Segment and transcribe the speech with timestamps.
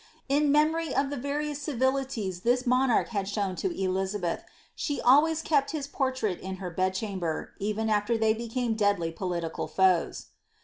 [0.27, 4.43] In memory of the various civilities this monarch had shown to Elizabeth,
[4.73, 10.29] she always kept his portrait in her bedchamber, even after they became deadly political foes.